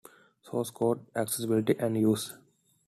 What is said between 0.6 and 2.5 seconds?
code accessibility and use.